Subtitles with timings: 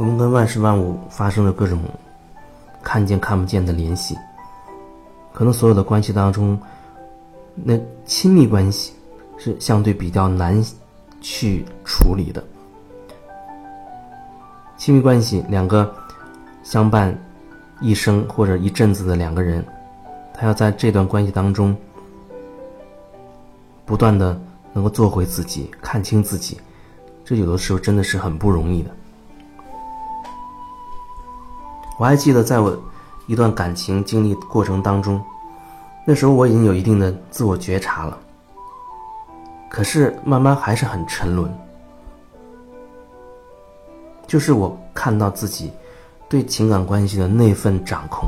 [0.00, 1.78] 我们跟万事万物发生了各种
[2.82, 4.16] 看见看不见的联系，
[5.30, 6.58] 可能所有的关系当中，
[7.54, 8.94] 那亲密关系
[9.36, 10.64] 是相对比较难
[11.20, 12.42] 去处理的。
[14.78, 15.94] 亲密关系，两个
[16.62, 17.14] 相伴
[17.82, 19.62] 一生或者一阵子的两个人，
[20.32, 21.76] 他要在这段关系当中
[23.84, 24.40] 不断的
[24.72, 26.58] 能够做回自己，看清自己，
[27.22, 28.90] 这有的时候真的是很不容易的。
[32.00, 32.74] 我还记得，在我
[33.26, 35.22] 一段感情经历过程当中，
[36.06, 38.18] 那时候我已经有一定的自我觉察了，
[39.68, 41.54] 可是慢慢还是很沉沦。
[44.26, 45.70] 就是我看到自己
[46.26, 48.26] 对情感关系的那份掌控，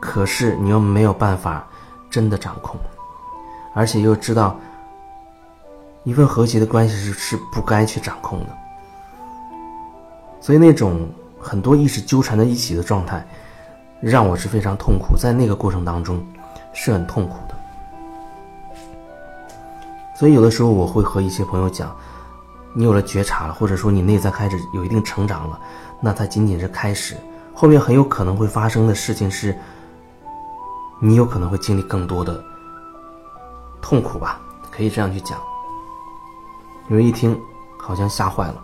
[0.00, 1.66] 可是你又没有办法
[2.08, 2.76] 真的掌控，
[3.74, 4.56] 而且又知道
[6.04, 8.56] 一份和谐的关系是是不该去掌控的，
[10.40, 11.04] 所以那种。
[11.42, 13.26] 很多意识纠缠在一起的状态，
[14.00, 16.24] 让我是非常痛苦，在那个过程当中
[16.72, 17.54] 是很痛苦的。
[20.14, 21.94] 所以有的时候我会和一些朋友讲，
[22.72, 25.58] 你有了觉察了，或者说你内在开始有一定成长了，
[26.00, 27.16] 那它仅仅是开始，
[27.52, 29.58] 后面很有可能会发生的事情是，
[31.00, 32.40] 你有可能会经历更多的
[33.80, 35.36] 痛苦吧，可以这样去讲。
[36.88, 37.36] 有人一听
[37.76, 38.62] 好像吓坏了。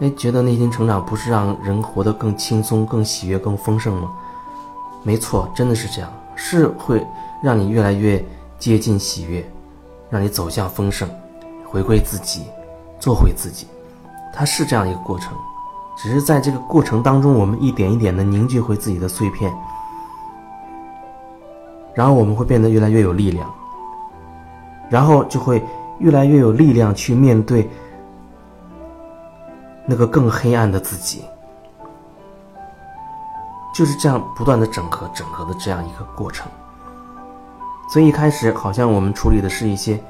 [0.00, 4.10] 哎，觉得内心成长不是让人活得更轻松、更喜悦、更丰盛吗？
[5.02, 7.06] 没错，真的是这样，是会
[7.42, 8.24] 让你越来越
[8.58, 9.46] 接近喜悦，
[10.08, 11.06] 让你走向丰盛，
[11.66, 12.44] 回归自己，
[12.98, 13.66] 做回自己。
[14.32, 15.34] 它是这样一个过程，
[15.98, 19.52] 只是在这个过程当中，我们一点一点的凝聚回自己的碎片，
[21.94, 23.52] 然后我们会变得越来越有力量，
[24.88, 25.62] 然后就会
[25.98, 27.68] 越来越有力量去面对。
[29.90, 31.24] 那个更黑暗的自己，
[33.74, 36.48] 就是这样不断的整合、整合的这样一个过程。
[37.92, 40.00] 所以一开始好像我们处理的是一些，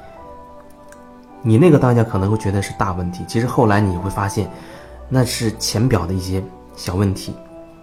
[1.41, 4.47] 你那个当下可能会觉得是大问题，其实后来你会发现，
[5.09, 6.43] 那是浅表的一些
[6.75, 7.35] 小问题，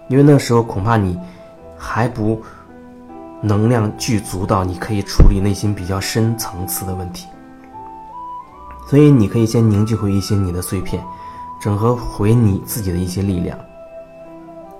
[0.07, 1.19] 因为那时候恐怕你
[1.77, 2.41] 还不
[3.43, 7.27] 能量具足到你可以处理内心比较深层次的问题，
[8.89, 11.05] 所以你可以先凝聚回一些你的碎片。
[11.61, 13.59] 整合回你自己的一些力量，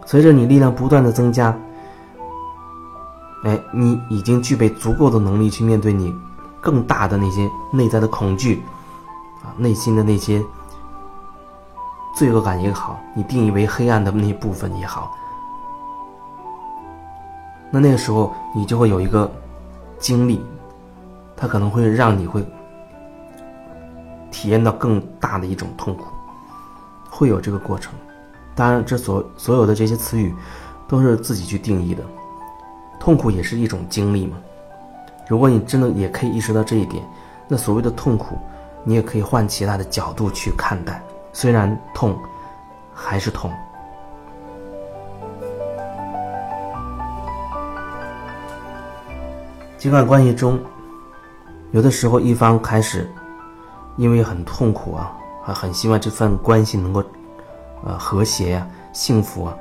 [0.07, 1.57] 随着你力量不断的增加，
[3.45, 6.15] 哎，你已经具备足够的能力去面对你
[6.61, 8.63] 更大的那些内在的恐惧，
[9.43, 10.43] 啊，内心的那些
[12.15, 15.13] 罪恶感也好，你定义为黑暗的那部分也好，
[17.71, 19.31] 那那个时候你就会有一个
[19.99, 20.41] 经历，
[21.37, 22.45] 它可能会让你会
[24.31, 26.05] 体验到更大的一种痛苦。
[27.19, 27.93] 会有这个过程，
[28.55, 30.33] 当然，这所所有的这些词语，
[30.87, 32.05] 都是自己去定义的。
[33.01, 34.37] 痛苦也是一种经历嘛。
[35.27, 37.05] 如果你真的也可以意识到这一点，
[37.49, 38.39] 那所谓的痛苦，
[38.85, 41.03] 你也可以换其他的角度去看待。
[41.33, 42.17] 虽然痛，
[42.95, 43.51] 还是痛。
[49.77, 50.57] 情感关系中，
[51.73, 53.11] 有的时候一方开始
[53.97, 55.13] 因为很痛苦啊。
[55.49, 57.03] 他很希望这份关系能够，
[57.83, 59.55] 呃，和谐呀，幸福啊，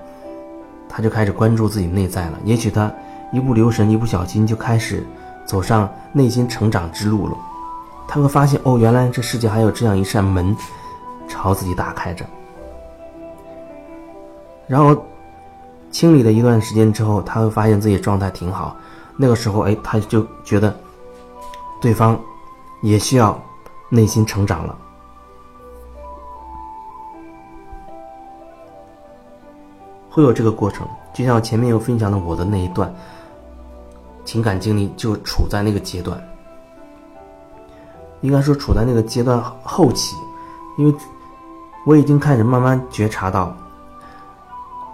[0.89, 2.37] 他就开始关注自己内在了。
[2.43, 2.91] 也许他
[3.31, 5.07] 一不留神，一不小心就开始
[5.45, 7.37] 走上内心成长之路了。
[8.05, 10.53] 他会发现，哦，原来这世界还有这样一扇门，
[11.25, 12.25] 朝自己打开着。
[14.67, 15.05] 然后
[15.89, 18.75] 清理了一段时间之后，他会发现自己状态挺好。
[19.15, 20.75] 那个时候，哎，他就觉得
[21.79, 22.19] 对方
[22.81, 23.41] 也需要
[23.87, 24.77] 内心成长了。
[30.17, 32.91] 会有这个过程，就像前面有分享的我的那一段
[34.25, 36.19] 情感经历，就处在那个阶段。
[38.21, 40.15] 应该说处在那个阶段后期，
[40.79, 40.95] 因为
[41.85, 43.55] 我已经开始慢慢觉察到，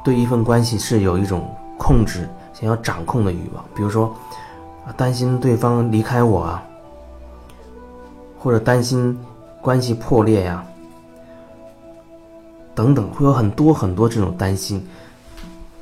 [0.04, 3.64] 对一份关系是有一种控制、想要掌控的欲望。
[3.74, 4.14] 比如说，
[4.98, 6.62] 担心对方离开我啊，
[8.38, 9.18] 或者担心
[9.62, 10.66] 关系破裂呀，
[12.76, 14.86] 等等，会有很多很多这种担心。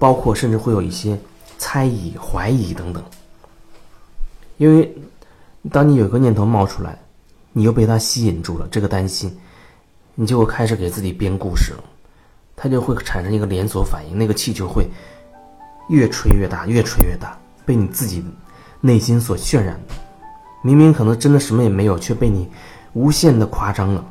[0.02, 1.16] 包括甚至会有一些
[1.60, 3.04] 猜疑、怀疑等等，
[4.58, 4.92] 因为
[5.70, 6.98] 当你有一个念头冒出来，
[7.54, 9.38] 你又被它吸引住了，这个担心，
[10.16, 11.84] 你就会开始给自己编故事了，
[12.56, 14.90] 它就会产生一个连锁反应，那个气球会
[15.88, 18.26] 越吹越大，越吹越大，被你自己
[18.80, 19.80] 内心所渲染，
[20.64, 22.50] 明明可能真的什么也没有，却被你
[22.94, 24.04] 无限的夸张了，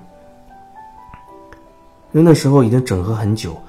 [2.13, 3.61] 因为那时候已经整合很久。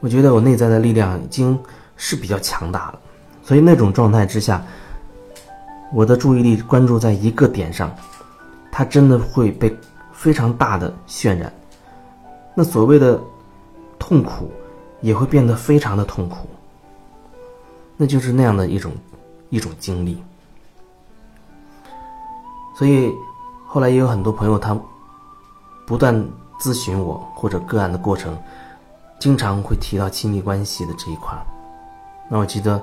[0.00, 1.58] 我觉得我内在的力量已经
[1.94, 2.98] 是比较强大了，
[3.44, 4.64] 所以那种状态之下，
[5.92, 7.94] 我的注意力关注在一个点上，
[8.72, 9.76] 它真的会被
[10.10, 11.52] 非常大的渲染，
[12.54, 13.20] 那所谓的
[13.98, 14.50] 痛苦
[15.02, 16.48] 也会变得非常的痛苦，
[17.98, 18.92] 那就是那样的一种
[19.50, 20.22] 一种经历。
[22.74, 23.12] 所以
[23.66, 24.74] 后来也有很多朋友，他
[25.86, 26.14] 不断
[26.58, 28.34] 咨询我或者个案的过程。
[29.20, 31.38] 经常会提到亲密关系的这一块
[32.28, 32.82] 那我记得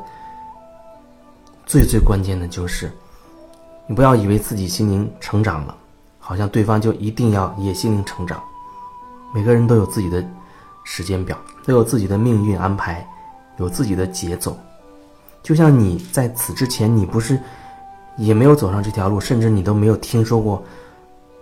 [1.66, 2.90] 最最关键的就是，
[3.88, 5.76] 你不要以为自己心灵成长了，
[6.20, 8.42] 好像对方就一定要也心灵成长。
[9.34, 10.26] 每个人都有自己的
[10.86, 13.06] 时间表，都有自己的命运安排，
[13.58, 14.58] 有自己的节奏。
[15.44, 17.38] 就像你在此之前，你不是
[18.16, 20.64] 也没有走上这条路，甚至你都没有听说过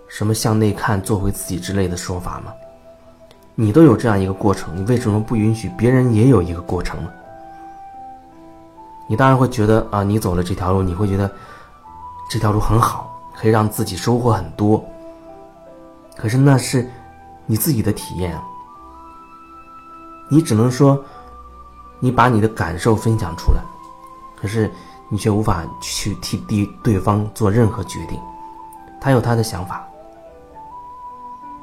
[0.08, 2.52] 什么向内看、做回自己之类的说法吗？
[3.58, 7.08] 你都有这样一个过程，你为什么不允许别人也有一个过程呢？
[9.08, 11.30] 你当然会觉得啊，你走了这条路，你会觉得
[12.28, 14.84] 这条路很好，可以让自己收获很多。
[16.18, 16.86] 可是那是
[17.46, 18.44] 你自己的体验啊，
[20.28, 21.02] 你只能说
[21.98, 23.60] 你把你的感受分享出来，
[24.38, 24.70] 可是
[25.08, 28.20] 你却无法去替对对方做任何决定，
[29.00, 29.82] 他有他的想法。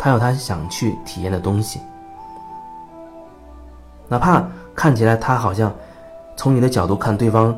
[0.03, 1.79] 他有他想去体验的东西，
[4.09, 4.45] 哪怕
[4.75, 5.73] 看起来他好像
[6.35, 7.57] 从你的角度看对方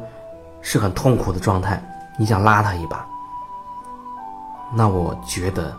[0.62, 1.82] 是很痛苦的状态，
[2.20, 3.04] 你想拉他一把，
[4.76, 5.76] 那我觉得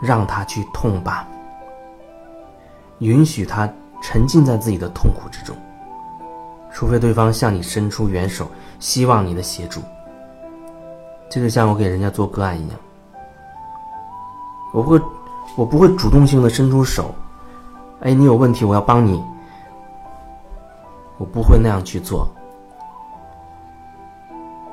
[0.00, 1.28] 让他去痛吧，
[3.00, 3.68] 允许他
[4.00, 5.54] 沉浸在自己的痛苦之中，
[6.72, 8.50] 除非对方向你伸出援手，
[8.80, 9.82] 希望你的协助，
[11.28, 12.78] 这就像我给人家做个案一样，
[14.72, 14.98] 我会。
[15.56, 17.14] 我不会主动性的伸出手，
[18.00, 19.22] 哎，你有问题，我要帮你。
[21.16, 22.28] 我不会那样去做。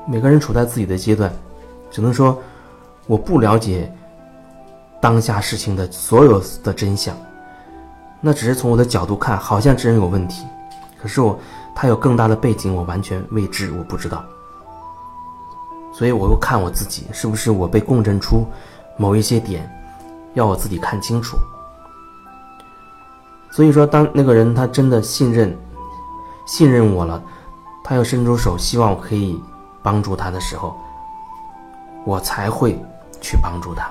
[0.06, 1.32] 每个人处在自己的阶段，
[1.90, 2.40] 只能说
[3.08, 3.92] 我不了解
[5.00, 7.16] 当下事情的所有的真相，
[8.20, 10.46] 那只是从我的角度看，好像这人有问题，
[11.02, 11.36] 可是我
[11.74, 14.24] 他有更大的背景，我完全未知，我不知道。
[15.92, 18.46] 所以我又看我自己，是不是我被共振出
[18.96, 19.68] 某一些点。
[20.36, 21.36] 要我自己看清楚。
[23.50, 25.56] 所以说，当那个人他真的信任、
[26.46, 27.22] 信任我了，
[27.82, 29.40] 他又伸出手，希望我可以
[29.82, 30.76] 帮助他的时候，
[32.04, 32.78] 我才会
[33.20, 33.90] 去帮助他。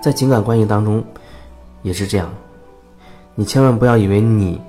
[0.00, 1.04] 在情感关系当中
[1.82, 2.30] 也是这样，
[3.34, 4.62] 你千万不要以为你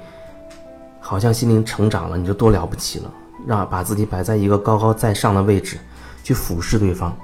[1.00, 3.12] 好像心灵成长了，你就多了不起了，
[3.45, 5.77] 让把自己摆在一个高高在上的位置
[6.24, 7.15] 去俯视对方。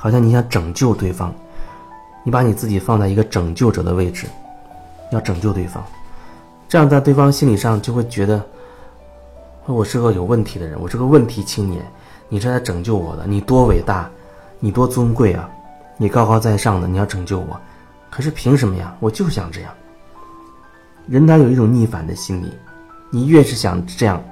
[0.00, 1.34] 好像你想拯救对方，
[2.22, 4.28] 你把你自己放在一个拯救者的位置，
[5.10, 5.82] 要拯救对方，
[6.68, 8.40] 这样在对方心理上就会觉得，
[9.66, 11.84] 我是个有问题的人，我是个问题青年，
[12.28, 14.08] 你是来拯救我的，你多伟大，
[14.60, 15.50] 你多尊贵啊，
[15.96, 17.60] 你高高在上的，你要拯救我，
[18.08, 18.94] 可是凭什么呀？
[19.00, 19.74] 我就想这样。
[21.08, 22.52] 人他有一种逆反的心理，
[23.10, 24.22] 你越是想这样，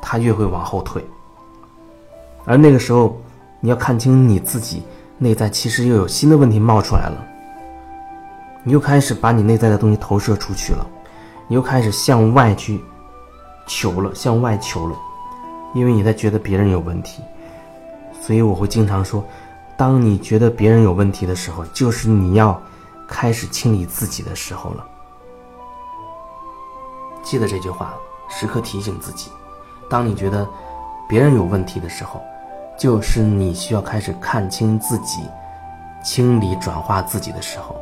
[0.00, 1.04] 他越会往后退，
[2.44, 3.20] 而那个时候，
[3.58, 4.84] 你要看清你自己。
[5.22, 7.22] 内在其实又有新的问题冒出来了，
[8.62, 10.86] 你又开始把你内在的东西投射出去了，
[11.46, 12.82] 你又开始向外去
[13.66, 14.96] 求了，向外求了，
[15.74, 17.22] 因为你在觉得别人有问题，
[18.18, 19.22] 所以我会经常说，
[19.76, 22.58] 当你觉得别人有问题的时候，就是你要
[23.06, 24.86] 开始清理自己的时候了。
[27.22, 27.92] 记得这句话，
[28.30, 29.30] 时刻提醒自己，
[29.90, 30.48] 当你觉得
[31.06, 32.22] 别人有问题的时候。
[32.80, 35.28] 就是你需要开始看清自己、
[36.02, 37.76] 清理、转化自己的时候。